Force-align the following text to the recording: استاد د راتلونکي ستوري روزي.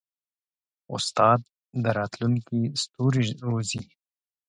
استاد 0.95 1.39
د 1.83 1.85
راتلونکي 1.99 2.61
ستوري 2.81 3.25
روزي. 3.47 3.83